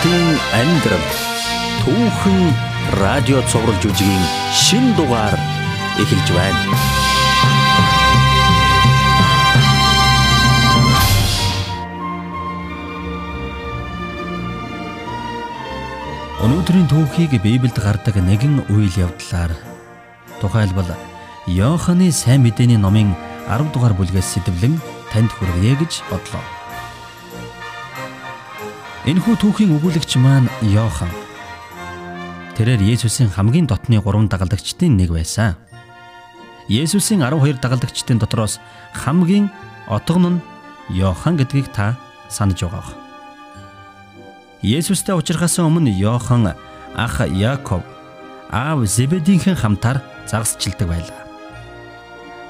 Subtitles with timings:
[0.00, 1.08] Хүүхдийн амьдрал
[1.84, 2.38] түүхэн
[3.04, 4.24] радио цогцолж үжигийн
[4.56, 5.36] шин дугаар
[6.00, 6.64] эхэлж байна.
[16.48, 19.52] Өнөөдрийн түүхийг Библиэд гардаг нэгэн үйл явдлаар
[20.40, 20.96] тухайлбал
[21.44, 23.12] Иоханы сайн мэдээний номын
[23.52, 24.80] 10 дугаар бүлгээс сэтвлэн
[25.12, 26.59] танд хүргье гэж бодлоо.
[29.00, 31.08] Энэхүү түүхийн өгүүлэгч маань Иохан.
[32.52, 35.56] Тэрээр Есүсийн хамгийн дотны 3 дагалдагчдын нэг байсан.
[36.68, 38.60] Есүсийн 12 дагалдагчдын дотроос
[38.92, 39.48] хамгийн
[39.88, 40.42] отгон нь
[40.92, 41.96] Иохан гэдгийг та
[42.28, 42.92] санаж байгаа.
[44.60, 46.52] Есүстэй уулзрахаас өмнө Йохан
[46.92, 47.80] ах Яаков
[48.52, 51.24] аав Зебедийнхэн хамтар загасчилдаг байлаа.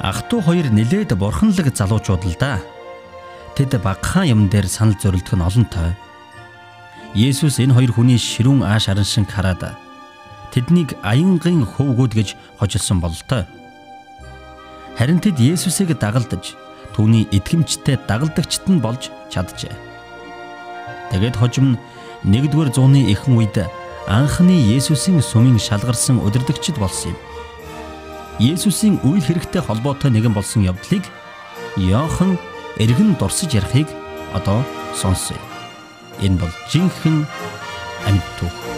[0.02, 2.59] Ах トゥ хоёр нилээд бурханлаг залуучууд л да.
[3.54, 5.95] Тэд багахан юм дээр санал зорилдог нь олонтой.
[7.14, 9.74] Есүс энэ хоёр хүний ширүүн ааш араншин хараад
[10.54, 12.28] тэднийг аянгийн хөвгүүд гэж
[12.62, 13.42] хожилсон бололтой.
[14.94, 16.54] Харин тэд Есүсийг дагалдаж
[16.94, 19.74] түүний итгэмжтэй дагалдагчт нь болж чаджээ.
[21.10, 21.74] Тэгээд хожим
[22.22, 23.58] нь 1-р зууны эхэн үед
[24.06, 27.18] анхны Есүсийн сүмийн шалгарсан удирдагчд болсон юм.
[28.38, 31.02] Есүсийн үйл хэрэгтэй холбоотой нэгэн болсон явдлыг
[31.74, 32.38] Иохан
[32.78, 33.90] эргэн дурсаж ярихыг
[34.30, 34.62] одоо
[34.94, 35.49] сонсъё.
[36.21, 37.24] Энэ бол жинхэнэ
[38.07, 38.70] амьд түүх.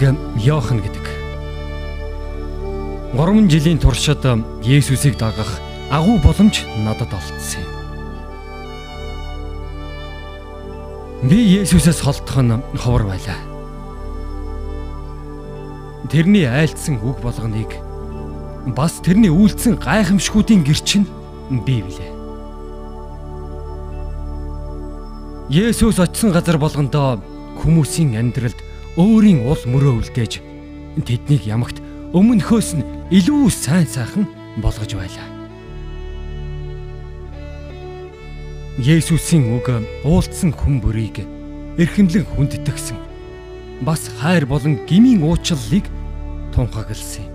[0.00, 1.06] Намайг Йохан гэдэг.
[3.14, 4.22] 3 жилийн туршид
[4.62, 5.58] Есүсийг дагах
[5.90, 7.72] агуу боломж надад олдсон юм.
[11.28, 13.42] Би Есүсээс холдох нь ховор байлаа.
[16.06, 17.74] Тэрний айлдсан үг болгоныг
[18.76, 21.10] бас тэрний үйлдсэн гайхамшгуудын гэрч нь
[21.66, 22.12] би билээ.
[25.50, 27.18] Есүс очисон газар болгондоо
[27.58, 30.42] хүмүүсийн амьдралд өөрийн ул мөрөө үлдээж
[31.06, 31.78] тэднийг ямагт
[32.10, 34.26] өмнөхөөс нь илүү сайн сайхан
[34.58, 35.28] болгож байлаа.
[38.82, 39.70] Есүсийн үг
[40.02, 41.22] уулцсан хүн бүрийг
[41.78, 42.98] эрхэмлэн хүндэтгсэн.
[43.86, 45.86] Бас хайр болон гмийн уучлалыг
[46.50, 47.34] тунхагласан юм.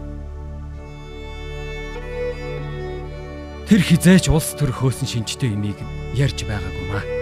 [3.72, 5.80] Тэр хизээч улс төр хөөсөн шинжтэй имийг
[6.20, 7.13] ярьж байгаагүй маа.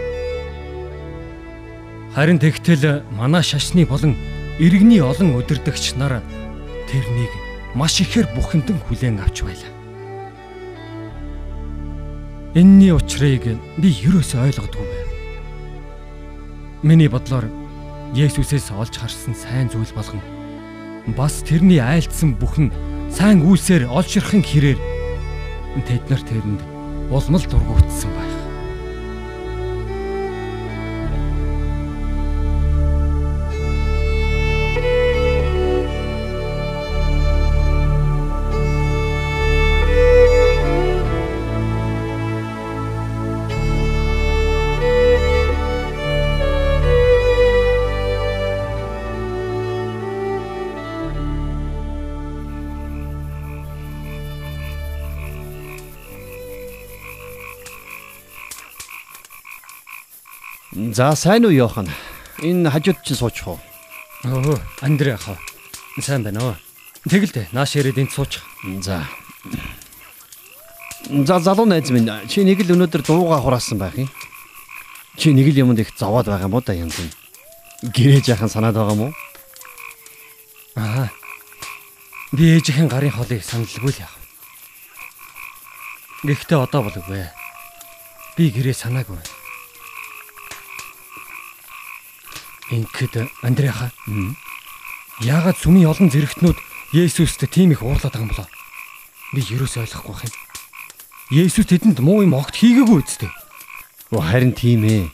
[2.11, 4.19] Харин тэгтэл манай шашны болон
[4.59, 6.19] иргэний олон өдөрдөгч нар
[6.91, 7.31] тэрнийг
[7.71, 9.71] маш ихээр бүхэндэн хүлээн авч байлаа.
[12.51, 15.09] Энийний учрыг би юусоо ойлгодгүй байв.
[16.83, 17.47] Миний бодлоор
[18.11, 20.19] Есүсээс олж харсан сайн зүйл болгон
[21.15, 22.75] бас тэрний айлдсан бүхэн
[23.07, 24.79] сайн үйлсээр олж ирхэн хэрээр
[25.87, 26.61] тэд нар тэрэнд
[27.07, 28.40] улмал дургуутсан байна.
[60.91, 61.87] За сайн уу Йохан?
[62.43, 63.59] Энэ хажууд чинь суучих уу?
[64.27, 65.39] Өө, Андре ах.
[66.03, 66.55] Сайн байна уу?
[67.07, 68.43] Тэгэлдэ нааш ирээд энд суучих.
[68.83, 69.07] За.
[71.07, 74.11] За залуу найз минь чи нэг л өнөөдөр дууга хураасан байх юм.
[75.15, 77.07] Чи нэг л юмд их зовоод байгаа юм уу да янз юм.
[77.87, 79.13] Гэрээ жаахан санаад байгаа юм уу?
[80.75, 81.07] Аа.
[82.35, 84.19] Би ээжийн гарын холыг саналгүй л яах.
[86.27, 87.31] Гэхдээ одоо бол үгүй.
[88.35, 89.40] Би гэрээ санаагүй.
[92.71, 93.91] Ингээд Андреаха.
[95.19, 96.57] Яагаад сүмийн олон зэрэгтнүүд
[96.95, 98.47] Есүст тийм их уурлаад байгаа юм болоо?
[99.35, 100.35] Би юус ойлгохгүй байх юм.
[101.31, 103.31] Есүс тэдэнд муу юм огт хийгээгүй үсттэй.
[104.15, 105.11] Оо харин тийм ээ.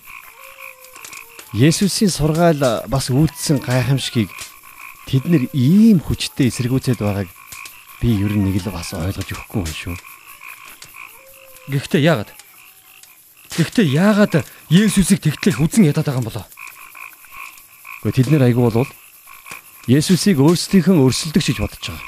[1.53, 4.29] Есүсийн сургаал бас үйлдсэн гайхамшигыг
[5.09, 7.29] тэд нэр ийм хүчтэй эсэргүүцээд байгааг
[8.01, 9.95] би ер нь нэг л бас ойлгож өгөхгүй юм шүү.
[11.73, 12.29] Гэхдээ яагаад?
[13.53, 14.33] Гэхдээ яагаад
[14.69, 16.45] Есүсийг тэгтлэх үзэн ядаад байгаа юм болоо?
[18.07, 18.91] Гэхдээ тэд нэр айгүй болвол
[19.91, 22.07] Есүсийг өөрсдийнхөө өрсөлдөг гэж бодож байгаа.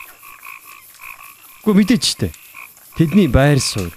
[1.60, 2.32] Гэхдээ мэдээч штэ.
[2.96, 3.92] Тэдний байр суурь.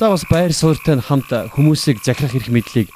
[0.00, 2.88] За бас байр суурьтай хамт хүмүүсийг захирах эрх мэдлийг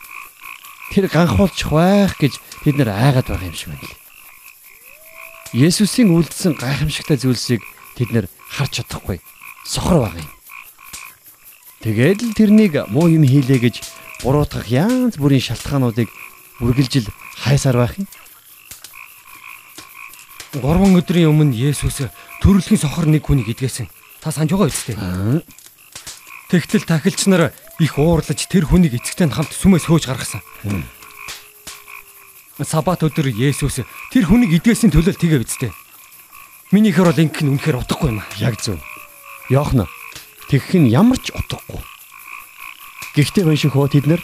[0.96, 4.00] тэр ганхуулчих байх гэж бид нэр айгаад байгаа юм шиг байна.
[5.52, 7.60] Есүсийн үлдсэн гайхамшигтай зүйлсийг
[8.00, 9.20] тэд нэр харж чадахгүй
[9.68, 10.32] сохор байгаа юм.
[11.84, 13.84] Тэгээд л тэрнийг муу юм хийлээ гэж
[14.24, 16.08] буруутгах янз бүрийн шалтгаануудыг
[16.60, 17.08] үргэлжил
[17.40, 18.06] хайсаар байх юм.
[20.52, 22.12] 3 өдрийн өмнө Есүс
[22.44, 23.88] төрөлхийн сохор нэг хүнийг идгээсэн.
[24.20, 24.96] Та санаж байгаа үстэй.
[26.52, 30.44] Тэгтэл тахилч нар их уурлаж тэр хүнийг эцэгтэй хамт сүмээс хөөж гаргасан.
[32.60, 33.80] Сабат өдөр Есүс
[34.12, 35.72] тэр хүнийг идгээсийн төлөө тэгээ үстэй.
[36.68, 38.20] Минийхэр бол ингэх нь үнэхээр утгагүй юм.
[38.36, 38.76] Яг зөв.
[39.48, 39.88] Йоохна
[40.52, 41.80] тэгэх нь ямар ч утгагүй.
[43.16, 44.20] Гэхдээ хөө тэд нар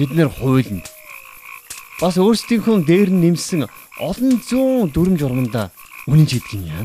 [0.00, 0.93] бид нар хуйланд
[2.04, 3.64] бас өөрсдийнхөө дээр нь нэмсэн
[3.96, 5.72] олон зуун дүрм журманда
[6.04, 6.84] үнэн ч гэдгийг яа.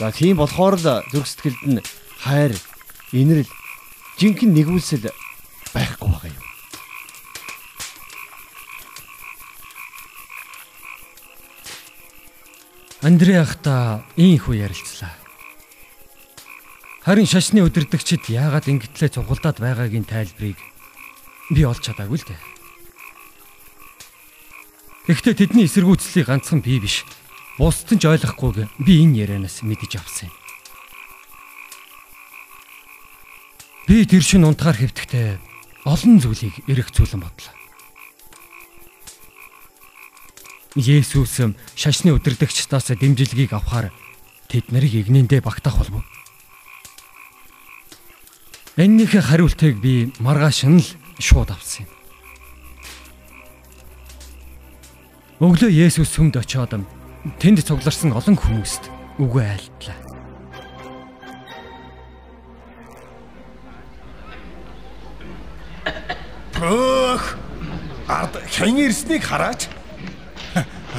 [0.00, 1.84] За тийм болохоор л зүрх сэтгэлд нь
[2.24, 2.56] хайр,
[3.12, 3.52] инрэл,
[4.16, 5.12] жинхэнэ нэгүүлсэл
[5.76, 6.40] байхгүй байгаа юм.
[13.04, 15.12] Андрей ахта ийхүү ярилцлаа.
[17.04, 20.56] Харин шашны өдөрдөгчд яагаад ингэтлээ цугулдаад байгаагийн тайлбарыг
[21.52, 22.59] би олж чадаагүй л дээ.
[25.08, 27.04] Гэхдээ тэдний эсэргүүцлийг ганцхан би биш
[27.60, 30.36] Бусд нь ч ойлгохгүйг би энэ ярианаас мэдэж авсан юм.
[33.84, 35.36] Би тэр шин унтахаар хэвтгтээ
[35.84, 37.52] олон зүйлийг эргцүүлэн бодлоо.
[40.72, 41.36] Есүс
[41.76, 43.92] шашны өдөрдөгчдаас дэмжлэгийг авахаар
[44.48, 46.00] тэд нарыг игнэндээ багтаах болов.
[48.80, 50.88] Эннийхээ хариултыг би маргааш нь л
[51.20, 51.99] шууд авсан юм.
[55.40, 56.74] Өглөө Есүс сүмд очиод
[57.40, 59.96] Тэнд цугларсан олон хүмүүст үгүй айлтлаа.
[66.60, 67.24] Бөх!
[68.04, 69.64] Ард хэн ирснийг хараач.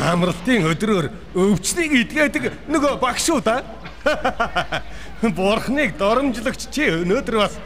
[0.09, 3.61] Амралтын өдрөөр өвчнийг идгээдэг нөгөө багш уу да?
[5.37, 7.61] Бурхныг доромжлогч чи өнөөдөр бас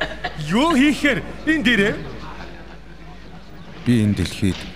[0.52, 1.94] юу хийхээр энэ дээрээ?
[3.88, 4.75] Би энэ дэлхийд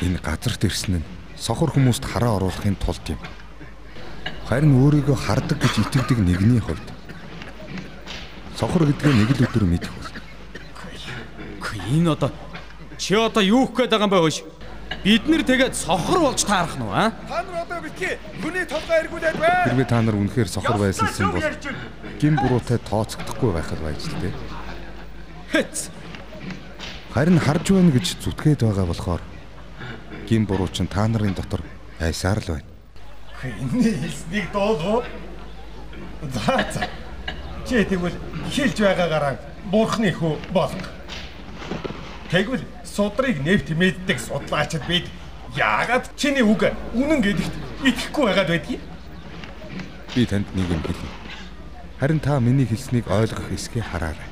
[0.00, 3.20] энэ газарт ирсэн нь сохор хүмүүст хараа оруулахын тулд юм.
[4.48, 6.88] Харин өөрийгөө хардаг гэж итгэдэг нэгний хувьд
[8.60, 10.08] сохор гэдгээ нэг л өдөр мэдэх бол.
[11.90, 12.30] Энэ одоо
[13.00, 14.38] чи одоо юу гэх гээд байгаа юм бэ хөөш?
[15.00, 17.10] Бид нэр тэгээд сохор болж таарах нь уу аа?
[17.24, 19.64] Та нар одоо битгий хүний толгой эргүүлээд бай.
[19.64, 21.46] Хэрвээ та нар үнэхээр сохор байсансан бол
[22.20, 24.34] гин буруутай тооцогдохгүй байх л байж л дээ.
[25.56, 25.88] Хэц.
[27.16, 29.22] Харин харж байна гэж зүтгээд байгаа болохоор
[30.30, 31.60] гин буруу чинь та нарын дотор
[31.98, 32.68] байсаар л байна.
[33.42, 35.02] Энэний хэлснийг дуулуу.
[36.22, 36.86] За за.
[37.66, 38.14] Чи тэгвэл
[38.46, 39.34] хэлж байгаагаараа
[39.74, 40.86] бурхны хөө болго.
[42.30, 45.10] Тэгвэл судрыг нэв тэмээддэг судлаачид бид
[45.58, 46.62] яагаад чиний үг
[46.94, 47.54] үнэн гэдэгт
[47.90, 48.80] итгэхгүй байгаад байдгийг?
[50.14, 51.10] Би танд нэг юм хэлье.
[51.98, 54.30] Харин та миний хэлснийг ойлгох эсхийг хараарай.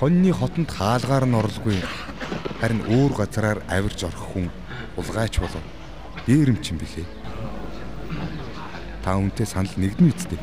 [0.00, 1.84] Хоньны хотонд хаалгаар нь орлгүй
[2.60, 4.50] харин өөр газараар авирж орох хүн
[4.96, 5.62] улгайч болов.
[6.26, 7.06] Дээрэмчин билээ.
[9.02, 10.38] Та үнтэй санал нэгдэн үсттэй.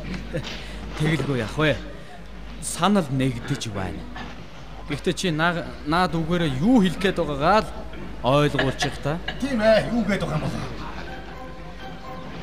[0.98, 1.76] Тэгэлгүй яах вэ?
[2.62, 4.00] Санал нэгдэж байна.
[4.88, 7.70] Гэхдээ чи наад үгээрээ юу хэлэх гээд байгаагаа л
[8.22, 9.18] ойлгуулчих та.
[9.42, 10.56] Тийм ээ, юу гээд байгаа юм бол.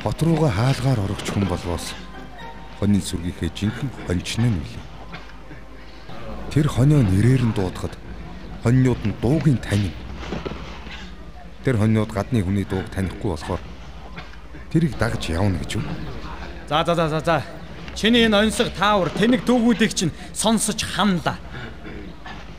[0.03, 1.95] Хот руугаа хаалгаар орогч хүн болвоос
[2.83, 4.83] хоньны сүргийнхээ жинхэнэ хоньчны нь үлээ.
[6.51, 7.95] Тэр хонио нэрээр нь дуудахад
[8.63, 9.91] хоньнууд нь дуугийн танин.
[11.63, 13.59] Тэр хоньнууд гадны хүний дууг танихгүй болохоор
[14.71, 15.83] тэрийг дагж явна гэж юу?
[16.69, 17.43] За за за за за.
[17.95, 21.37] Чиний энэ онцлог таавар тэнэг дүүгүүдийг чинь сонсож хандаа.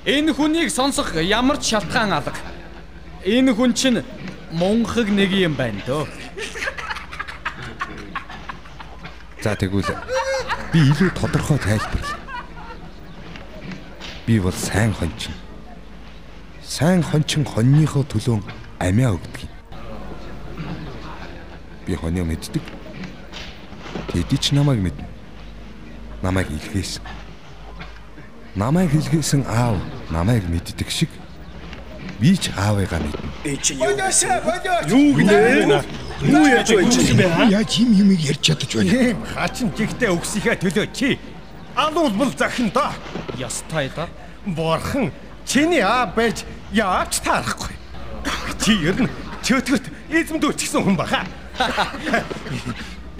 [0.05, 2.37] Энэ хүнийг сонсох ямар ч шалтгаан алга.
[3.25, 4.05] Энэ хүн чинь
[4.53, 6.05] мунхаг нэг юм байна дөө.
[9.41, 9.89] За тэгвэл
[10.69, 12.21] би илүү тодорхой тайлбарлая.
[14.27, 15.33] Би бол сайн хончин
[16.75, 18.43] сайн хончин хоньныхоо төлөө
[18.83, 19.53] амиа өгдөг юм.
[21.87, 22.65] Би хонио мэддэг.
[24.11, 25.07] Тэди ч намайг мэднэ.
[26.19, 27.07] Намайг илгээсэн.
[28.59, 29.79] Намайг илгээсэн аав
[30.11, 31.15] намайг мэддэг шиг
[32.19, 33.23] би ч аавыгаа мэднэ.
[33.79, 34.91] Бодош, бодош.
[34.91, 35.79] Юу гинэ?
[36.27, 36.95] Юу яаж байж
[37.55, 39.15] Яаж юм юм ярьж чадаж байна?
[39.31, 41.19] Хачин жигтэй өгсөхийн төлөө чи
[41.79, 42.91] алуулбал захин да.
[43.39, 44.11] Ястай да.
[44.43, 45.15] Борхон
[45.47, 47.75] чиний аа байж яач таарахгүй.
[48.65, 49.11] Чи ер нь
[49.45, 51.25] чөтгөт эзэмдүүлчихсэн хүн баха.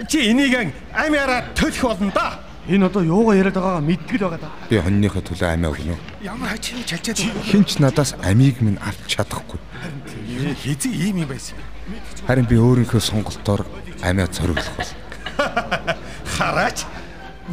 [0.09, 2.39] Чи энийг амиараа төлөх болно да.
[2.67, 4.49] Энэ одоо юугаа яриад байгаагаа мэддэг л байгаа да.
[4.69, 5.95] Би хоньныхоо төлөө амиа өгнө.
[6.25, 9.61] Ямар хачин чалчаад Хинч надаас амийг минь авч чадахгүй.
[10.65, 11.61] хизээ ийм юм байсан.
[12.25, 13.69] Харин би өөрийнхөө сонголтоор
[14.01, 14.91] амиа цориглох бол.
[16.25, 16.89] Хараач.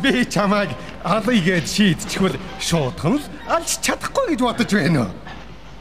[0.00, 0.72] Би чамайг
[1.04, 5.10] алъя гэж шийдчихвэл шуудхан л алж чадахгүй гэж бодож байна уу?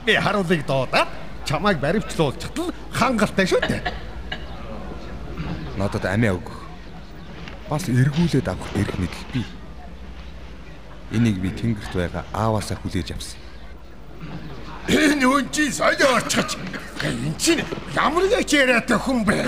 [0.06, 1.10] Би харуулыг дуудаад
[1.46, 3.82] чамайг баривчлуулчихт л хангалттай шүү дээ.
[5.78, 6.58] Надад амиа өгөх.
[7.70, 9.46] Бас эргүүлээд авах эрх мэдэл би.
[11.14, 13.40] Энийг би тэнгэрт байгаа ааваасаа хүлээж авсан.
[14.90, 16.58] Энэ үн чи соёо орчгоч.
[17.06, 17.64] Энэ чинь
[17.94, 19.46] ямар нэг яриатай хүн бэ?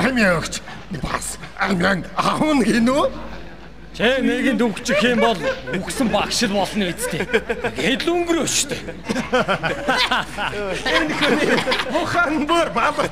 [0.00, 0.64] Амиа өгч
[1.04, 3.29] бас амиан аавн гинөө?
[3.90, 5.40] Тэ нэгэнд өгчих юм бол
[5.74, 7.26] үгсэн багш л болно үсттэй.
[7.74, 8.78] Гээд л өнгөрөө штэ.
[11.90, 13.10] Бухан бүр бабарч.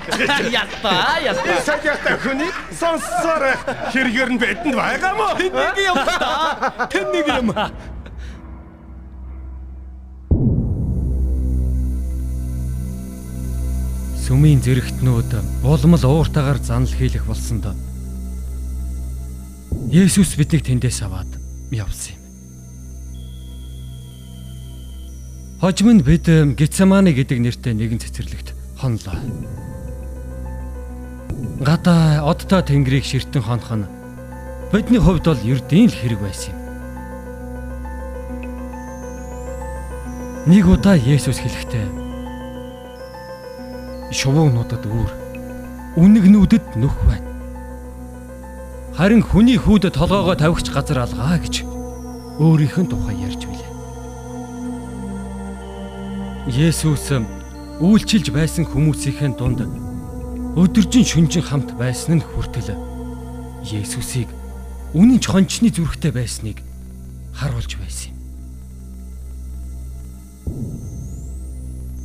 [0.49, 1.58] Ятаа, ятаа.
[1.66, 3.58] Саяатай хүний сонсоор
[3.90, 5.35] хэрэгэр нь бидэнд байгаа мó?
[5.35, 6.87] Нэг юм да.
[6.87, 7.50] Тэн нэг юм.
[14.23, 17.88] Сүмийн зэрэгтнүүд улмал ууртаагаар занал хийлэх болсон доо.
[19.88, 21.33] Есүс биднийг тэндээс аваад
[21.73, 22.23] явсан юм.
[25.64, 29.16] Хожим нь бид Гецемани гэдэг нэртэй нэгэн цэцэрлэгт хонлоо.
[31.64, 33.88] Гадаа одтой тэнгэрийг ширтэн хонох нь
[34.68, 36.61] бидний хувьд бол ердийн л хэрэг байсан юм.
[40.52, 41.88] Нэг удаа Есүс хэлэхдээ
[44.12, 45.11] шувуунуудад үүр
[45.97, 47.27] үнэгнүүдэд нүх байна.
[48.98, 51.62] Харин хүний хүүдэд толгоогоо тавигч газар алгаа гэж
[52.42, 53.70] өөрийнх нь тухай ярьж билээ.
[56.50, 57.06] Есүс
[57.78, 59.62] үйлчилж байсан хүмүүсийн дунд
[60.58, 62.74] өдөржин шүнжин хамт байсан нь хүртэл
[63.62, 64.34] Есүсийг
[64.98, 66.58] үнэн ч хончны зүрхтэй байсныг
[67.38, 68.18] харуулж байсан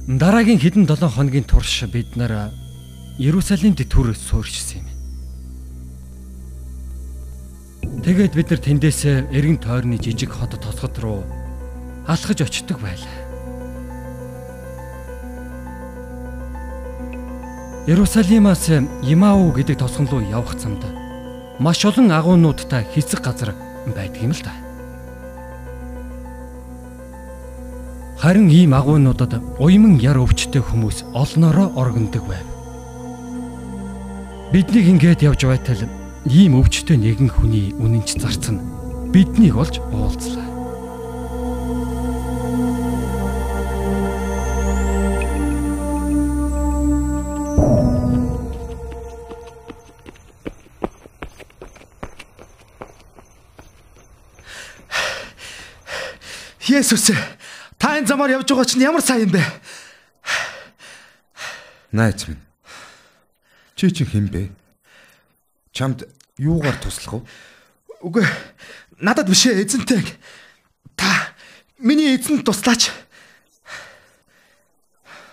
[0.06, 0.22] юм.
[0.22, 2.54] Дараагийн хэдэн 7 хоногийн турш бид нар
[3.18, 4.93] Иерусалимд төр суурьшсан юм.
[8.04, 11.24] Тэгээд бид нар тэндээс эргэн тойрны жижиг хот тосгод руу
[12.04, 13.16] алхаж очдөг байлаа.
[17.88, 18.68] Иерусалимаас
[19.08, 20.84] Имау гэдэг тосгон руу явах замд
[21.64, 23.56] маш олон агуунуудтай хэсэг газар
[23.88, 24.52] байдаг юм л да.
[28.20, 32.48] Харин ийм агуунуудад уйман яр өвчтэй хүмүүс олноороо оргондог байв.
[34.52, 38.64] Бидний ингээд явж байтал ийм өвчтэй нэгэн хүний үнэнч зарцсан
[39.12, 40.48] биднийг олж уулзлаа.
[56.64, 57.12] Есүс
[57.76, 59.44] та энэ замаар явж байгаа чинь ямар сайн юм бэ?
[61.92, 62.40] Найз минь.
[63.76, 64.63] Чи чинь хэн бэ?
[65.74, 66.06] Чамд
[66.38, 67.28] юугаар туслах вэ?
[68.06, 68.26] Үгүй
[69.02, 70.06] надад биш ээ эзэнтэй.
[70.96, 71.34] Та
[71.82, 72.94] миний эзэнд туслаач.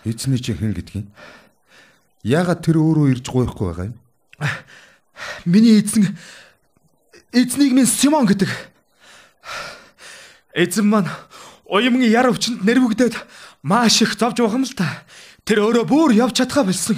[0.05, 1.07] Эзний чинь хэн гэдгийг?
[2.25, 3.97] Яагаад тэр өөрөө ирж гуйхгүй байгаа юм?
[5.45, 6.09] Миний эзэн
[7.37, 8.49] эзнийг минь Симон гэдэг.
[10.57, 11.13] Эзэн маань
[11.69, 13.15] уямгийн яр өвчнөд нэрвэгдээд
[13.63, 15.05] маш их зовж байгаа юм л та.
[15.45, 16.97] Тэр өөрөө бүр явж чадхаа болсон.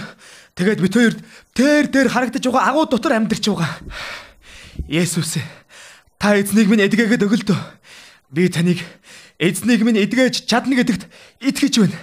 [0.55, 1.15] Тэгээд бид хоёр
[1.57, 3.73] тэр дээр харагдаж байгаа агуу дотор амьдарч байгаа.
[4.89, 5.41] Есүс
[6.21, 7.61] та эзнийг минь эдгээгээд өгөлдөө.
[8.37, 8.85] Би таныг
[9.41, 11.09] эзнийг минь эдгэж чадна гэдэгт
[11.41, 11.99] итгэж байна.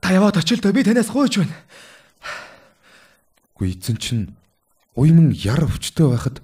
[0.00, 1.56] Та яваад очилдөө би танаас гуйж байна.
[3.60, 4.32] Гүй эзэн чинь
[4.96, 6.40] уйман яр өвчтөй байхад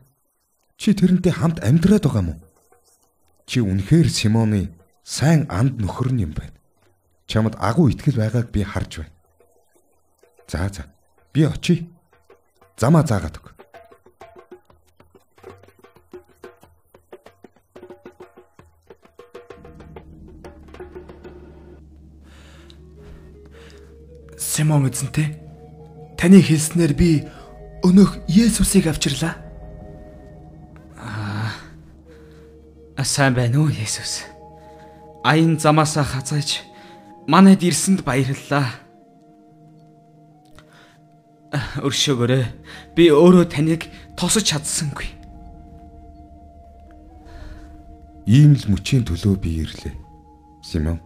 [0.76, 2.40] чи тэрнтэй хамт амьдраад байгаа юм уу?
[3.48, 4.68] Чи үнэхээр Симоны
[5.00, 6.52] сайн анд нөхөр нь юм байна.
[7.24, 9.14] Чамд агуу итгэл байгааг би харж байна.
[10.46, 10.95] За за.
[11.36, 11.84] Би очие.
[12.80, 13.52] Замаа заагаад өг.
[24.40, 25.36] Симон эзэнтэй
[26.16, 27.28] таны хэлснээр би
[27.84, 29.36] өнөөх Есүсийг авчирлаа.
[32.96, 34.24] Аа сайн байна уу Есүс?
[35.20, 36.64] Аян замаасаа хазааж
[37.28, 38.85] манайд ирсэнд баярлалаа.
[41.82, 42.44] Өршөөгөөрэй.
[42.96, 45.08] Би өөрөө таныг тосож чадсангүй.
[48.26, 49.94] Ийм л мөчийн төлөө би ирлээ.
[50.66, 50.98] Симон.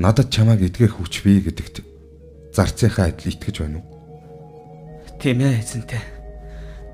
[0.00, 1.84] Надад чамааг эдгэх хүч бий гэдэгт
[2.56, 3.86] зарцынхаа адил итгэж байна уу?
[5.20, 6.00] Тийм ээ эзэнтэй.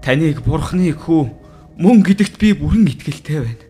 [0.03, 1.23] Таныг бурхны хүү
[1.79, 3.67] мөн гэдэгт би бүрэн итгэлтэй байна.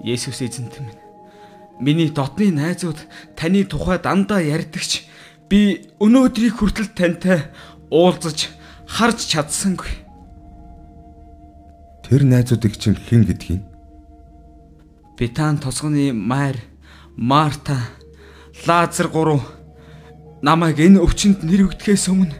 [0.00, 1.03] Есүс эзэнтэй минь.
[1.80, 2.98] Миний дотны найзууд
[3.34, 5.04] таны тухай дандаа ярьдагч
[5.50, 7.50] би өнөөдрийг хүртэл тантай
[7.90, 8.48] уулзаж
[8.86, 9.90] харж чадсангүй.
[12.06, 13.62] Тэр найзуудыг чинь хэн гэдгийг?
[15.18, 16.58] Битан тосгоны Майр,
[17.16, 17.78] Марта,
[18.66, 19.42] Лазар гурав
[20.42, 22.34] намайг энэ өвчнөд нэрвэгдэхээс өмнө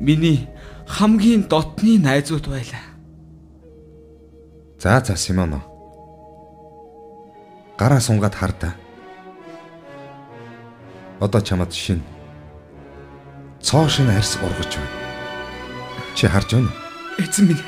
[0.00, 0.48] миний
[0.86, 2.84] хамгийн дотны найзууд байлаа.
[4.80, 5.73] За за Симоно.
[7.78, 8.74] Гараа сунгаад хар та.
[11.20, 12.02] Одоо чамд шин.
[13.60, 14.90] Цоо шин арьс ургаж байна.
[16.14, 17.24] Чи харж байна уу?
[17.24, 17.62] Эзэн минь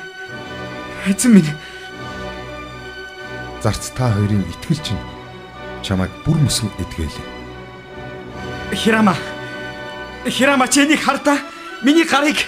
[1.07, 1.51] Эзэн минь.
[3.63, 5.03] Зарц та хоёрын итгэл чинь
[5.83, 7.27] чамайг бүр мөсөн эдгэлээ.
[8.75, 9.17] Хирама.
[10.27, 11.39] Хирама чи энийг хардаа.
[11.83, 12.47] Миний гарыг,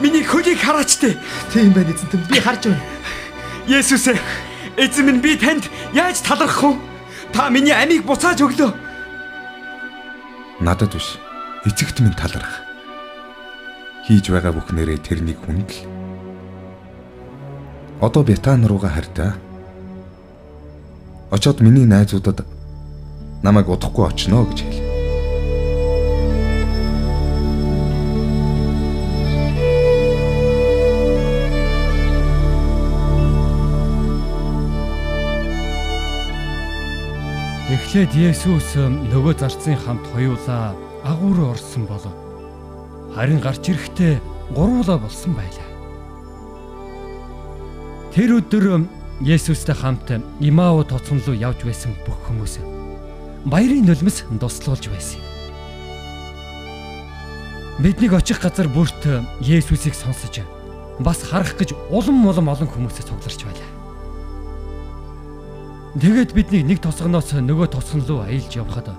[0.00, 1.18] миний хөлийг хараач тээ.
[1.52, 2.82] Тийм байна эзэн би харж байна.
[3.66, 4.14] Есүс
[4.78, 6.89] эзэн минь би танд яаж талархах вэ?
[7.32, 8.70] Та миний амийг буцааж өглөө.
[10.60, 11.16] Надад биш.
[11.64, 12.64] Эцэгт минь талархах.
[14.04, 16.00] Хийж байгаа бүхнээрээ тэрнийг хүндэл
[18.00, 19.36] Одоо Бетан руугаа харьтаа.
[21.30, 22.46] Очоод миний найзуудад
[23.44, 24.89] намайг удахгүй очно гэж хэлээ.
[37.90, 42.14] Эхлээд Есүс нөгөө зарцын хамт хоёулаа агуу руу орсон болов.
[43.18, 44.22] Харин гарч ирэхдээ
[44.54, 45.66] гуруула болсон байлаа.
[48.14, 48.86] Тэр өдөр
[49.26, 50.06] Есүстэй хамт
[50.38, 52.62] Имау тоцон руу явж байсан бүх хүмүүс
[53.50, 55.18] баярын нулимс дуслуулж байсан.
[57.82, 59.02] Бидний очих газар бүрт
[59.42, 60.46] Есүсийг сонсож
[61.02, 63.79] бас харах гэж улам улам олон хүмүүсээ цугларч байлаа.
[65.90, 68.94] Тэгээд бидний нэг тосгоноос нөгөө тосгон руу аялж явхад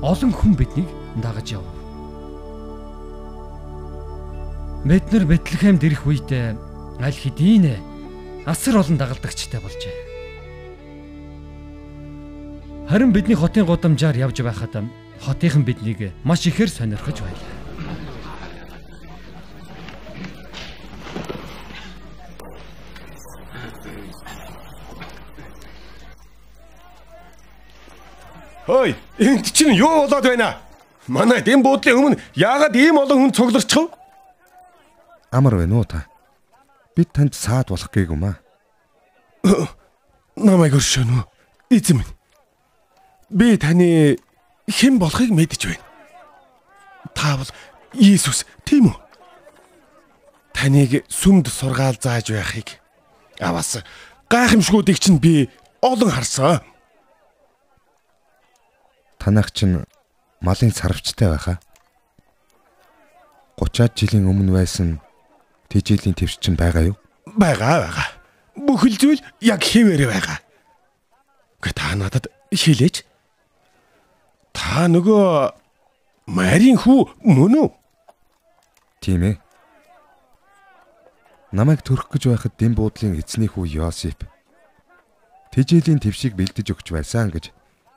[0.00, 0.88] олон хүн биднийг
[1.20, 1.64] дагаж яв.
[4.88, 7.76] Бид нар Бэтлехемд ирэх үед аль хэдийн
[8.48, 9.96] асар олон дагалдагчтай болжээ.
[12.88, 14.88] Харин бидний хотын гудамжаар явж байхад
[15.20, 17.61] хотынхан биднийг маш ихээр сонирхож байлаа.
[28.66, 30.58] Хөөе, энд чинь юу болоод байна?
[31.08, 33.90] Манай дэм буудлын өмнө яагаад ийм олон хүн цугларчих вэ?
[35.32, 36.06] Амар байна уу та?
[36.96, 38.36] бид танд саад болох гээгүй маа.
[40.36, 41.24] Намайг өршөөнө.
[41.72, 42.12] Эзэн минь.
[43.32, 44.18] Би таны
[44.68, 45.86] хэн болохыг мэдэж байна.
[47.14, 47.48] Та бол
[47.96, 48.96] Иесус тийм үү?
[50.52, 52.76] Таныг сүмд сургаал зааж байхыг
[53.40, 53.80] аваас
[54.28, 55.48] гайхамшгуудыг чинь би
[55.80, 56.60] олон харсан.
[59.22, 59.86] Танах чинь
[60.42, 61.62] малын сарвчтай байхаа.
[63.62, 64.98] 30-аад жилийн өмнө байсан
[65.70, 66.96] Тэжээлийн твч чинь байгаа юу?
[67.38, 68.08] Байгаа байгаа.
[68.58, 70.38] Бүхэл зүйл яг хэвээрээ байгаа.
[71.62, 73.06] Гэ та надад хэлээч.
[74.50, 75.54] Та нөгөө
[76.26, 77.68] Марийн хүү мөн үү?
[79.06, 79.36] Тийм ээ.
[81.54, 84.26] Намайг төрөх гэж байхад дэм буудлын эзний хүү Йосип
[85.52, 87.52] тэжээлийн твшийг бэлдэж өгч байсан гэж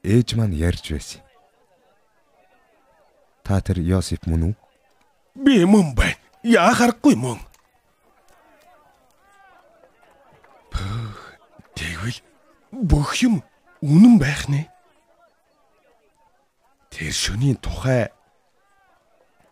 [0.05, 1.21] ээж маань ярьж байсан.
[3.45, 4.55] Та тэр Йосип мөн үү?
[5.41, 6.21] Би мөн байна.
[6.45, 7.41] Яахаргүй мөн.
[11.75, 12.19] Тэгвэл
[12.71, 13.41] бүх юм
[13.81, 14.69] үнэн байх нэ.
[16.93, 18.13] Тэр шөнийн тухай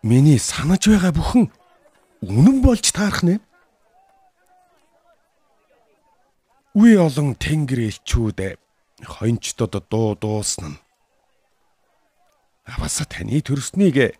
[0.02, 1.44] миний санаж байгаа бүхэн
[2.24, 3.36] үнэн болж таарах нэ.
[6.74, 8.63] Үе олон тэнгэр элчүүд
[9.04, 10.80] хончдод дуу дуусна.
[12.64, 14.16] Аваса таны төрснийг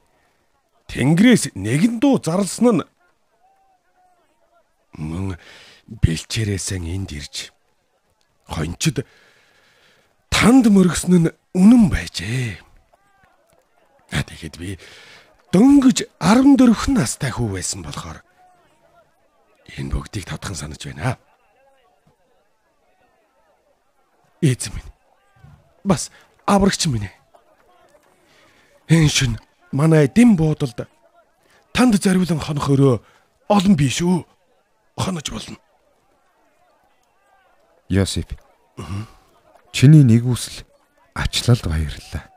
[0.88, 2.86] тэнгэрээс нэгэн дуу зарлсан нь
[5.00, 5.36] мөн
[5.88, 7.50] бэлчээрээсэн энд ирж
[8.46, 9.02] хончид
[10.30, 12.60] танд мөргсөн нь үнэн байжээ.
[14.14, 14.78] Тэгэхэд би
[15.50, 18.22] дөнгөж 14 настай хүү байсан болохоор
[19.78, 21.18] энэ бүгдийг тодхон санаж байна.
[24.44, 24.90] Эзэн минь
[25.88, 26.12] бас
[26.44, 27.16] аврагч минь ээ.
[28.92, 29.32] Энэ шин
[29.72, 30.84] манай дэм буудалд
[31.72, 32.94] танд зариулан хонох өрөө
[33.48, 34.28] олон биш үү?
[35.00, 35.56] Хонож болно.
[37.88, 38.36] Йосип.
[39.72, 40.68] Чиний нэгүсэл
[41.16, 42.28] ачлалд баярлалаа.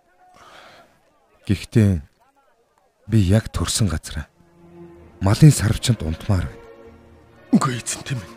[1.44, 2.02] Гэхдээ
[3.12, 4.32] би яг төрсэн газараа
[5.22, 6.66] малын сарвчанд унтмаар байна.
[7.52, 8.37] Үгүй эзэнтэй минь.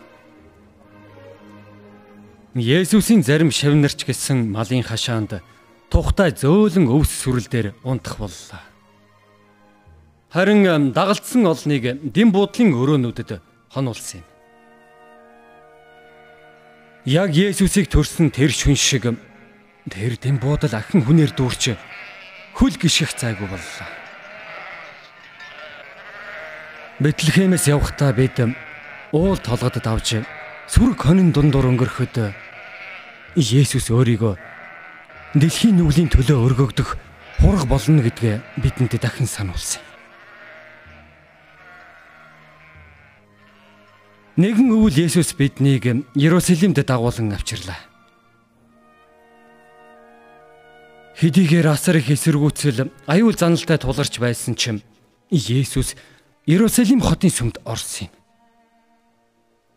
[2.51, 5.39] Есүсийн зарим шавнарч гэсэн малын хашаанд
[5.87, 8.59] тухтай зөөлөн өвс сүрэл дээр унтах боллоо.
[10.35, 13.39] Харин дагалдсан олныг дэм буудлын өрөөнүүдэд
[13.71, 14.27] хонуулсан юм.
[17.07, 19.07] Яг Есүсийг төрсөн тэр шүн шиг
[19.87, 21.79] тэр дэм буудал ахин хүнээр дүүрч
[22.59, 23.87] хөл гიშгэх цайгүй боллоо.
[26.99, 28.43] Бэтлехемээс явхдаа бид
[29.15, 30.19] уул толгодод авч
[30.67, 32.40] сүрэг хонин дундуур өнгөрөхөд
[33.35, 34.35] Есүс өөрийгөө
[35.39, 36.99] дэлхийн нүглийн төлөө өргөгдөх
[37.39, 39.79] хураг болно гэдгээ бидэнд дахин сануулсан.
[44.35, 47.79] Нэгэн өвөл Есүс биднийг Иерусалимд дагуулan авчирлаа.
[51.15, 54.75] Хэдийгээр асар их эсэргүүцэл аюул заналтай тулгарч байсан ч
[55.31, 55.95] Есүс
[56.43, 58.13] Иерусалим хотын сүмд орсон юм.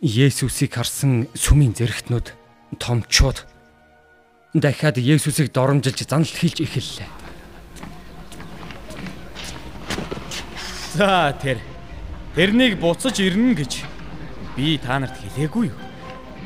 [0.02, 2.43] Есүсийг харсан сүмийн зэрэгтнүүд
[2.74, 3.46] томчууд
[4.54, 7.10] дахиад Есүсийг доромжилж занал хийлж эхэллээ.
[10.94, 11.58] За тэр
[12.38, 13.82] тэрнийг буцаж ирнэ гэж
[14.54, 15.78] би та нарт хэлээгүй юу?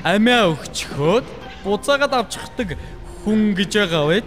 [0.04, 1.26] Амиа өгчхөөд
[1.68, 2.80] буцаагаад авчихдаг
[3.24, 4.24] хүн гэж байгаа вэ?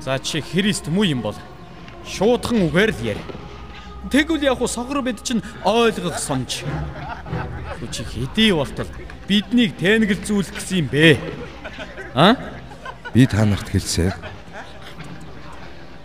[0.00, 1.36] За чи Христ муу юм бол
[2.08, 3.24] шуудхан үгээр л яри.
[4.08, 6.64] Тэгвэл яг уу согор бид чинь ойлгох сонч.
[7.78, 8.90] Хүчи хэдий болтол
[9.28, 11.18] биднийг тэнэгэлзүүлэх гэсэн юм бэ?
[12.14, 12.34] А?
[13.12, 14.14] Би та нарт хэлсээр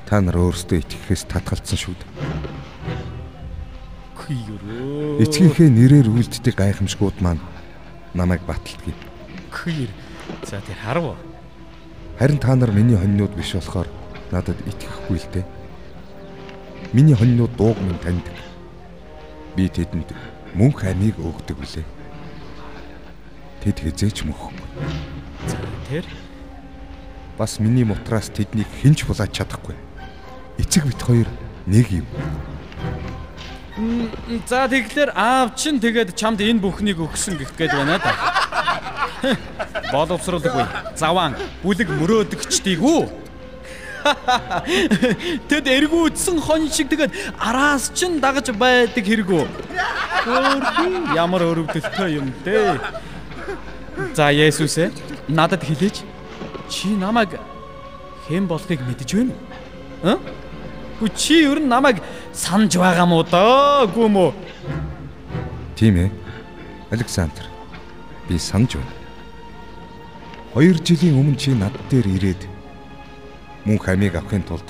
[0.05, 2.11] та нар өөрсдөө итгэхээс татгалцсан шүү дээ.
[4.13, 5.25] Хүйрөө.
[5.25, 7.41] Эцгийнхээ нэрээр үлддэг гайхамшгууд маань
[8.13, 8.95] намайг баталдаг.
[9.49, 9.89] Хүйр.
[10.45, 11.17] За тэр харав.
[12.19, 13.89] Харин та нар миний хоньнууд биш болохоор
[14.31, 15.45] надад итгэхгүй л дээ.
[16.93, 18.37] Миний хоньнууд дууг минь таньдаг.
[19.55, 20.13] Би тэдэнд
[20.53, 21.85] мөнх амийг өгдөг үлээ.
[23.63, 24.57] Тэд хизээч мөхгүй.
[25.47, 25.57] За
[25.89, 26.05] тэр
[27.37, 29.73] Бас миний мутраас тэднийг хинч булаач чадахгүй.
[30.61, 31.27] Эцэг бит хоёр
[31.65, 32.05] нэг юм.
[34.45, 38.13] За тэгэхээр аав чинь тэгээд чамд энэ бүхнийг өгсөн гэх гээд байна да.
[39.89, 40.93] Боловсруулаггүй.
[40.93, 41.33] Заван
[41.65, 43.22] бүлэг мөрөөдөгчдийг үү?
[45.49, 49.45] Тэд эргүүдсэн хон шиг тэгээд араас чинь дагаж байдаг хэрэг үү?
[50.27, 52.79] Хөөрхөн ямар өрөвдөлтөө юм дээ.
[54.15, 54.91] За Есүс ээ
[55.27, 56.03] надад хэлээч.
[56.69, 57.39] Чи намайг
[58.27, 59.33] хэн болохыг мэдэж байна
[60.03, 60.19] уу?
[60.99, 61.99] Гү чи ер нь намайг
[62.33, 64.31] санаж байгаа мó доо гүм үү?
[65.75, 66.09] Тийм ээ.
[66.91, 67.43] Александр.
[68.27, 68.93] Би санаж байна.
[70.53, 72.52] Хоёр жилийн өмнө чи над дээр ирээд
[73.65, 74.67] мөн хамиг авахын тулд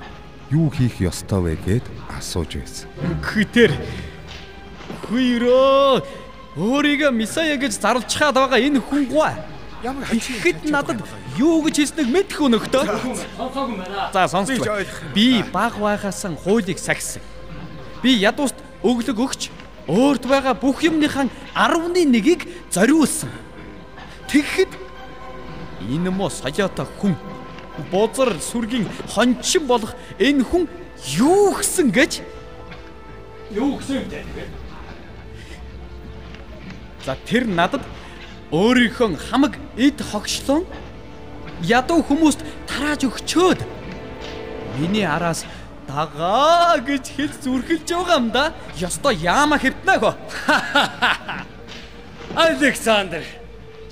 [0.51, 2.89] юу хийх ёстой вэ гэд асууж байсан.
[3.25, 3.71] Гэтэр
[5.09, 6.05] хүйрөө
[6.57, 9.33] өөрийгөө месая гэж зарлчихад байгаа энэ хүн гоо.
[9.81, 11.01] Ямар ихэд надад
[11.37, 12.61] юу гэж хэлснийг мэдэх байна.
[14.13, 14.85] За сонсгоо.
[15.13, 17.21] Би баг байгаасан хуулийг сахисан.
[18.05, 19.49] Би ядууст өглөг өгч
[19.89, 21.27] өөрт байгаа бүх юмныхаа
[21.57, 23.29] 11-ийг зориулсан.
[24.29, 24.71] Тэгэхэд
[25.89, 27.17] энэ мо саяата хүн
[27.91, 30.67] бузар сүргийн хончин болох энэ хүн
[31.17, 32.21] юу гсэн гэж
[33.53, 34.45] Юу гэсэн юм бэ?
[37.05, 37.85] За тэр надад
[38.49, 40.65] өөрийнхөө хамаг эд хогшлон
[41.61, 43.61] ядуу хүмүүст тарааж өгчөөд
[44.79, 45.45] миний араас
[45.85, 48.53] дагаа гэж хэл зүрхэлж байгаа юм да.
[48.81, 50.15] Ёстой яама хэвтнэ хөө.
[52.33, 53.21] Александр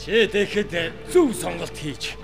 [0.02, 2.18] чи тэгэхэд зөв сонголт хийж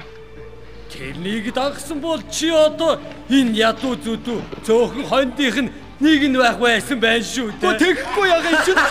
[0.92, 7.00] тэрнийг дагсан бол чи одоо энэ ядуу зүдүү цөөхөн хондийнх нь нэг нь байх байсан
[7.00, 7.80] байх шүү Гү дээ.
[7.82, 8.84] тэгэхгүй яг энэ чинь.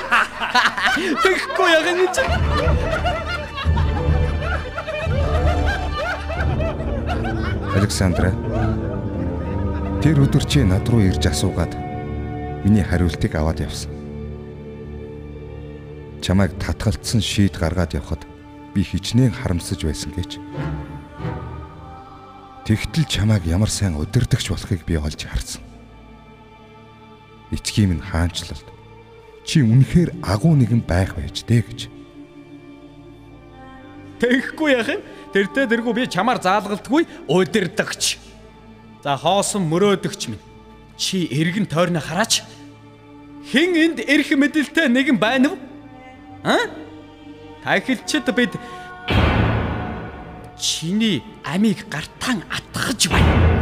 [1.22, 2.32] Тэгэхгүй яг энэ чинь.
[7.76, 8.30] Александра.
[10.02, 11.74] Тэр өдөр чи над руу ирж асуугаад
[12.64, 13.92] миний хариултыг аваад явсан.
[16.22, 18.24] Чамайг татгалцсан шийд гаргаад явхад
[18.74, 20.38] би хичнээн харамсаж байсан гэж.
[22.66, 25.62] Тэгтэл чамайг ямар сайн удирдахч болохыг би олж харсан.
[27.54, 28.66] Эцгийн минь хаанчлалт.
[29.46, 31.80] Чи үнэхээр агуу нэгэн байх байж дээ гэж.
[34.18, 38.18] Тэгэхгүй яг энэ тэртээ тэргүй би чамаар заалгалтгүй удирдахч.
[39.06, 40.42] За хоосон мөрөөдөгч минь.
[40.98, 42.42] Чи эргэн тойрно хараач.
[43.46, 45.56] Хэн энд эрх мэдэлтэй нэгэн байна вэ?
[46.42, 46.66] Аа?
[47.62, 48.58] Тахилчид бид
[50.58, 53.56] чиний амийг гартаан атгах байна.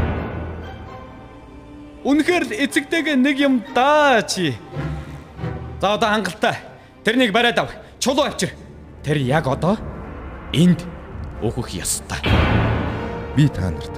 [2.04, 4.54] Үнэхээр л эцэгтэйг нэг юм даа чи.
[5.80, 6.56] За одоо хангалттай.
[7.04, 7.70] Тэрнийг бариад ав.
[7.98, 8.52] Чулуу авчир.
[9.02, 9.76] Тэр яг одоо
[10.52, 10.84] энд
[11.40, 12.20] өөхөх ёстой.
[13.36, 13.92] Би та нарт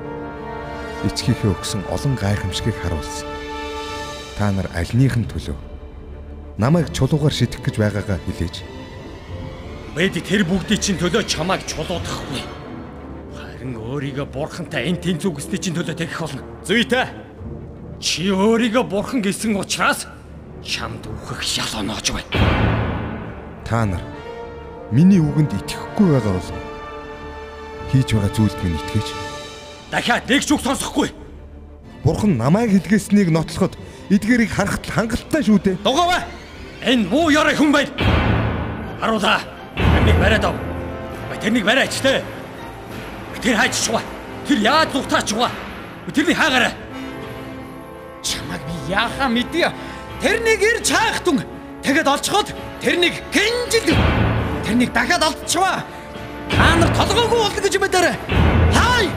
[1.06, 3.28] эцгийнхээ өгсөн олон гайхамшигыг харуулсан.
[4.38, 5.56] Та нар альнийхэн төлөө
[6.59, 8.56] намайг чулуугаар шитгэх гэж байгаагаа хэлээч.
[9.96, 12.65] Бид тэр бүгдийн чинь төлөө чамайг чулуудахгүй.
[13.66, 16.42] Харин өөрийгөө бурхантай энэ тэнцүү гэсний чинь төлөө тэгэх болно.
[16.62, 17.11] Зүйтэй.
[17.98, 20.07] Чи өөрийгөө бурхан гэсэн учраас
[20.62, 22.31] чамд үхэх шал оноож байна.
[23.66, 23.98] Та нар
[24.94, 26.50] миний үгэнд итгэхгүй байгаа бол
[27.90, 29.07] хийж байгаа зүйлд минь итгэж.
[29.90, 31.11] Дахиад нэг ч үг сонсохгүй.
[32.07, 33.74] Бурхан намайг хэлгээснийг нотлоход
[34.14, 35.83] эдгээрийг харахад хангалттай шүү дээ.
[35.83, 36.22] Дугаваа.
[36.87, 37.90] Энэ муу ярой хүн байл.
[39.02, 39.42] Харуулаа.
[39.74, 40.55] Тэрнийг бариад ав.
[41.35, 42.22] Бай тэрнийг бариач те.
[43.42, 44.01] Тэр хайч чуга.
[44.49, 45.51] Тэр яаж зүгтаач чуга.
[46.14, 46.72] Тэрний хаагаарай.
[48.22, 49.70] Чамаг би яахаа мэдээ.
[50.22, 51.42] Тэрнийг ирж хаахтун.
[51.83, 53.94] Тэгэд олцоход тэрнийг гинжил.
[54.64, 55.85] Тэрнийг дахиад олдчихваа.
[56.51, 58.12] Та нар толгоогүй болно гэж мэдэрэ.
[58.75, 59.11] Хай!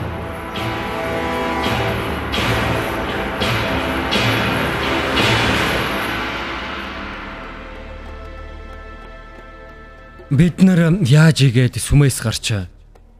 [10.30, 12.70] Бид нар яаж игээд сүмээс гарч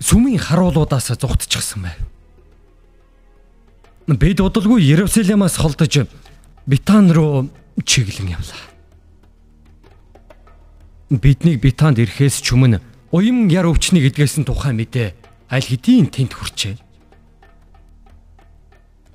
[0.00, 2.00] сүмийн харуулуудаас зугтчихсан байв.
[4.10, 6.08] Бид удалгүй Иерусалимаас холдож
[6.66, 7.48] Битан руу
[7.84, 8.64] чиглэн явлаа.
[11.10, 12.80] Биднийг Битанд ирэхээс ч өмнө
[13.12, 15.14] уян яр өвчний гэдгээс нь тухайн мэдээ
[15.50, 16.74] аль хэдийн тэнд хүрчээ.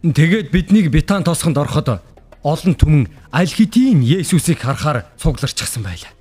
[0.06, 2.00] Тэгээд биднийг Битан тосгонд ороход
[2.44, 6.15] олон түмэн аль хэдийн Есүсийг харахаар цугларчихсан байлаа.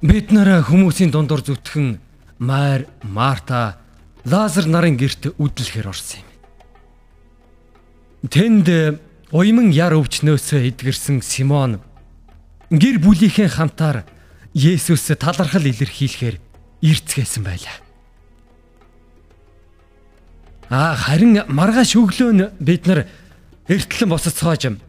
[0.00, 2.00] Бид нараа хүмүүсийн дундор зүтгэн
[2.40, 3.76] Майр, Марта,
[4.24, 6.28] Лазар нарын герт үдлэхээр орсон юм.
[8.32, 8.96] Тэнд
[9.28, 11.84] уйман яр өвчнөөсөө эдгэрсэн Симон
[12.72, 14.08] гэр бүлийнхээ хамтаар
[14.56, 16.40] Есүс талархал илэрхийлэхээр
[16.80, 17.76] ирцгээсэн байлаа.
[20.72, 23.04] Аа харин маргааш өглөө нь бид нар
[23.68, 24.80] эртлэн босцоож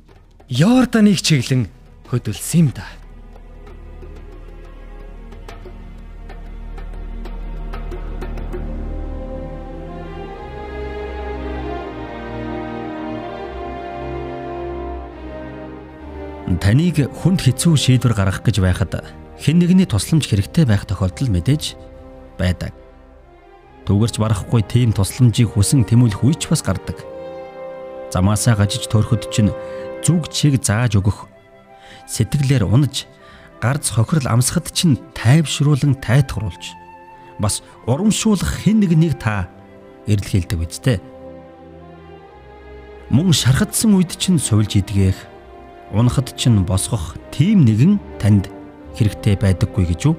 [0.48, 1.68] Йорданыг чиглэн
[2.08, 3.01] хөдөлсөн юм да.
[16.72, 19.04] Таныг хүнд хэцүү шийдвэр гаргах гэж байхад
[19.44, 21.76] хэн нэгний тусламж хэрэгтэй байх тохиолдол мэдээж
[22.40, 22.72] байдаг.
[23.84, 26.96] Түгэрч барахгүй тийм тусламжийг хүсэн тэмүүлэх үе ч бас гардаг.
[28.16, 29.52] Замаасаа гажиж төрөхөд чинь
[30.00, 31.28] зүг чиг зааж өгөх.
[32.08, 33.04] Сэтгэлээр унаж
[33.60, 36.72] гарц хохирол амсахад чинь тайвшруулан тайтгаруулж
[37.36, 39.52] бас урамшуулах хэн нэгнийг та
[40.08, 41.04] эрэлхийлдэг үсттэй.
[43.12, 45.31] Мөн шархадсан үед чинь суйлж идгэх
[45.94, 48.48] унахад чинь босгох тийм нэгэн танд
[48.96, 50.16] хэрэгтэй байдаггүй гэж юу?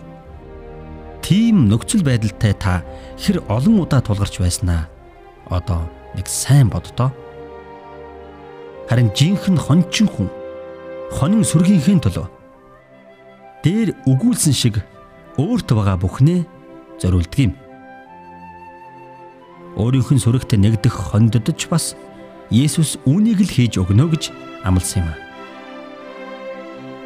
[1.24, 2.84] Тийм нөхцөл байдалтай та
[3.16, 4.88] хэр олон удаа тулгарч байснаа
[5.48, 7.12] одоо нэг сайн боддоо.
[8.88, 10.28] Харин жинхэнэ хончин хүн
[11.12, 12.26] хонин сүргийнхээ төлөө
[13.64, 14.84] дээр өгүүлсэн шиг
[15.40, 16.44] өөрт байгаа бүхнээ
[17.00, 17.52] зориулдаг юм.
[19.80, 21.96] Өөрийнх нь сүрэгт нэгдэх хондодж бас
[22.52, 24.28] Есүс үүнийг л хийж өгнө гэж
[24.60, 25.31] амласан юм а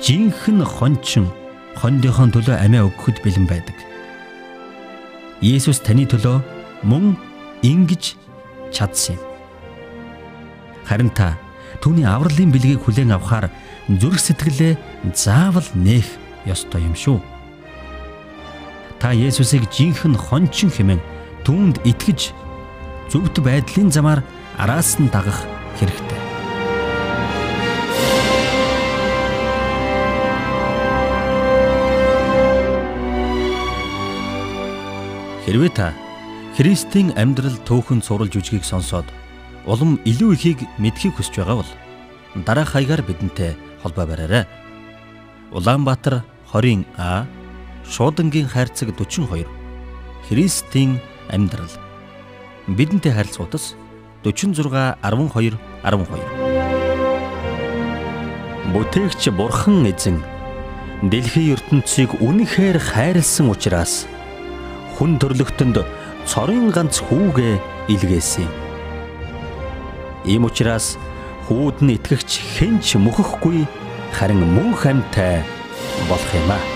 [0.03, 1.29] жинхэнэ хончин
[1.77, 3.77] хондийнхоо төлөө амиа өгөхөд бэлэн байдаг.
[5.41, 6.41] Есүс таны төлөө
[6.89, 7.17] мөн
[7.63, 8.17] ингэж
[8.73, 9.25] чадсан юм.
[10.89, 11.37] Харин та
[11.83, 13.51] түүний авралын бэлгийг хүлээн авахар
[13.89, 16.09] зүрх сэтгэлээ заавал нээх
[16.47, 17.21] ёстой юм шүү.
[19.01, 21.01] Та Есүсийг жинхэнэ хончин хэмээн
[21.45, 22.33] түүнд итгэж
[23.13, 24.25] зөвхт байдлын замаар
[24.57, 25.45] араас нь дагах
[25.79, 26.26] хэрэгтэй.
[35.47, 35.95] Хэрвээ та
[36.59, 39.07] Христийн амьдрал төөхөн суралж үжгийг сонсоод
[39.63, 41.73] улам илүү ихийг мэдхийг хүсэж байгаа бол
[42.43, 44.51] дараах хаягаар бидэнтэй холбоо бараарай.
[45.55, 47.31] Улаанбаатар 20А
[47.87, 49.47] Шуудангийн хайрцаг 42
[50.27, 50.99] Христийн
[51.31, 51.71] амьдрал
[52.67, 53.79] бидэнтэй харилцагуудас
[54.27, 55.55] 46 12
[55.87, 56.19] 12
[58.75, 60.19] Бүтээгч Бурхан эзэн
[61.07, 64.11] дэлхийн ертөнцийг үнэхээр хайрлсан учраас
[64.97, 65.77] хүн төрлөختөнд
[66.27, 67.55] цорын ганц хүүгээ
[67.93, 68.55] илгээсэн юм.
[70.27, 70.99] Ийм учраас
[71.47, 73.69] хүүд нь итгэгч хэн ч мөхөхгүй
[74.17, 75.45] харин мөнх амьтай
[76.09, 76.76] болох юм аа.